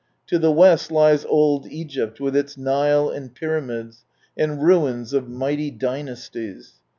[0.29, 4.03] To the west lies old Egypt, with its Nile and pyramids,
[4.35, 6.79] and ruins of mighty dynasties.